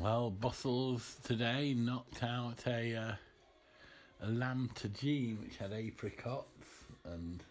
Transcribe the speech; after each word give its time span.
Well, 0.00 0.30
Bustles 0.30 1.16
today 1.24 1.74
knocked 1.74 2.22
out 2.22 2.66
a, 2.66 2.96
uh, 2.96 3.12
a 4.22 4.28
lamb 4.30 4.70
tagine 4.74 5.38
which 5.42 5.58
had 5.58 5.74
apricots 5.74 6.48
and 7.04 7.42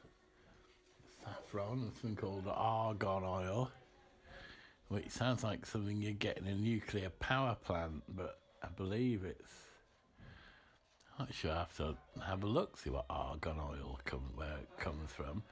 saffron 1.23 1.83
and 1.83 1.93
something 1.93 2.15
called 2.15 2.45
argon 2.47 3.23
oil, 3.23 3.69
which 4.87 5.11
sounds 5.11 5.43
like 5.43 5.63
something 5.63 6.01
you 6.01 6.11
get 6.11 6.39
in 6.39 6.47
a 6.47 6.55
nuclear 6.55 7.11
power 7.19 7.55
plant, 7.63 8.01
but 8.15 8.39
I 8.63 8.69
believe 8.75 9.25
it's. 9.25 9.53
I'm 11.19 11.25
not 11.25 11.33
sure 11.35 11.51
I 11.51 11.57
have 11.59 11.77
to 11.77 11.95
have 12.25 12.43
a 12.43 12.47
look, 12.47 12.77
see 12.77 12.89
what 12.89 13.05
argon 13.11 13.57
oil 13.59 13.99
come, 14.05 14.31
where 14.33 14.57
it 14.57 14.69
comes 14.79 15.11
from. 15.11 15.43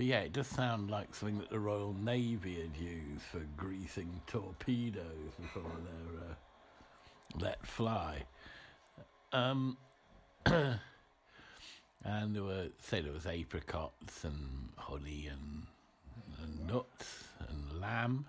But 0.00 0.06
yeah, 0.06 0.20
it 0.20 0.32
does 0.32 0.46
sound 0.46 0.90
like 0.90 1.14
something 1.14 1.40
that 1.40 1.50
the 1.50 1.58
Royal 1.58 1.92
Navy 1.92 2.54
had 2.54 2.74
used 2.74 3.20
for 3.20 3.42
greasing 3.58 4.22
torpedoes 4.26 5.34
before 5.38 5.70
they're 5.84 6.22
uh, 6.22 7.38
let 7.38 7.66
fly. 7.66 8.22
Um, 9.34 9.76
and 10.46 10.80
there 12.32 12.42
were, 12.42 12.68
say, 12.78 13.02
there 13.02 13.12
was 13.12 13.26
apricots 13.26 14.24
and 14.24 14.70
honey 14.78 15.28
and, 15.30 15.66
and 16.42 16.66
nuts 16.66 17.24
and 17.46 17.78
lamb 17.78 18.24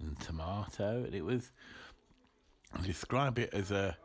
and 0.00 0.18
tomato. 0.18 1.04
And 1.04 1.14
it 1.14 1.24
was, 1.24 1.52
describe 2.82 3.38
it 3.38 3.50
as 3.54 3.70
a 3.70 3.96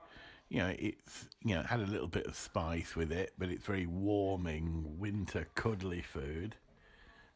you 0.52 0.58
know, 0.58 0.76
it's 0.78 1.30
you 1.46 1.56
know, 1.56 1.64
had 1.64 1.80
a 1.80 1.86
little 1.86 2.10
bit 2.10 2.28
of 2.28 2.36
spice 2.36 2.94
with 2.94 3.10
it, 3.10 3.32
but 3.40 3.48
it's 3.48 3.66
very 3.66 3.86
warming, 3.86 5.00
winter 5.00 5.48
cuddly 5.56 6.02
food. 6.02 6.56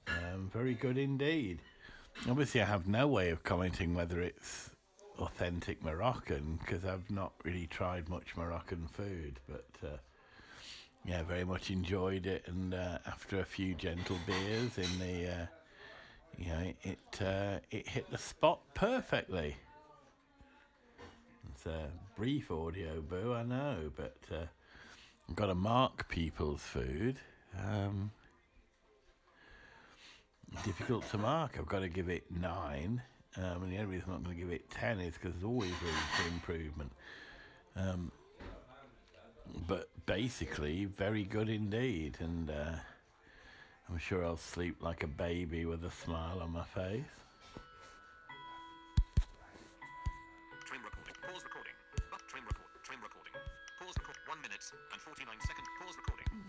Um, 0.05 0.49
very 0.51 0.73
good 0.73 0.97
indeed. 0.97 1.59
Obviously, 2.29 2.61
I 2.61 2.65
have 2.65 2.89
no 2.89 3.07
way 3.07 3.29
of 3.29 3.41
commenting 3.41 3.95
whether 3.95 4.19
it's 4.19 4.69
authentic 5.17 5.81
Moroccan 5.81 6.59
because 6.59 6.83
I've 6.83 7.09
not 7.09 7.31
really 7.45 7.67
tried 7.67 8.09
much 8.09 8.35
Moroccan 8.35 8.85
food, 8.91 9.39
but 9.47 9.65
uh, 9.81 9.97
yeah, 11.05 11.23
very 11.23 11.45
much 11.45 11.71
enjoyed 11.71 12.25
it. 12.25 12.43
And 12.47 12.73
uh, 12.73 12.97
after 13.07 13.39
a 13.39 13.45
few 13.45 13.75
gentle 13.75 14.17
beers 14.27 14.77
in 14.77 14.99
the, 14.99 15.31
uh, 15.31 15.45
you 16.37 16.49
know, 16.49 16.73
it 16.83 17.21
uh, 17.21 17.59
it 17.71 17.87
hit 17.87 18.11
the 18.11 18.17
spot 18.17 18.59
perfectly. 18.73 19.55
A 21.67 21.87
brief 22.15 22.51
audio 22.51 23.01
boo, 23.01 23.33
I 23.33 23.41
know, 23.41 23.91
but 23.95 24.17
uh, 24.31 24.45
I've 25.27 25.35
got 25.35 25.47
to 25.47 25.55
mark 25.55 26.07
people's 26.09 26.61
food. 26.61 27.17
Um, 27.57 28.11
difficult 30.63 31.09
to 31.09 31.17
mark. 31.17 31.57
I've 31.57 31.65
got 31.65 31.79
to 31.79 31.89
give 31.89 32.07
it 32.07 32.23
nine. 32.29 33.01
Um, 33.37 33.63
and 33.63 33.71
the 33.71 33.77
only 33.77 33.95
reason 33.95 34.09
I'm 34.09 34.21
not 34.21 34.25
going 34.25 34.37
to 34.37 34.43
give 34.43 34.53
it 34.53 34.69
ten 34.69 34.99
is 34.99 35.15
because 35.15 35.31
there's 35.33 35.43
always 35.43 35.71
room 35.81 35.95
for 36.15 36.27
improvement. 36.27 36.91
Um, 37.75 38.11
but 39.67 39.89
basically, 40.05 40.85
very 40.85 41.23
good 41.23 41.49
indeed. 41.49 42.17
And 42.19 42.51
uh, 42.51 42.75
I'm 43.89 43.97
sure 43.97 44.23
I'll 44.23 44.37
sleep 44.37 44.83
like 44.83 45.01
a 45.01 45.07
baby 45.07 45.65
with 45.65 45.83
a 45.83 45.91
smile 45.91 46.41
on 46.43 46.51
my 46.51 46.63
face. 46.63 47.01
minutes 54.71 54.93
and 54.93 55.01
49 55.01 55.27
seconds. 55.45 55.67
Pause 55.79 55.95
recording. 55.97 56.45